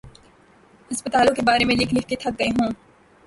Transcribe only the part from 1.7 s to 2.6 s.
لکھ لکھ کے تھک گئے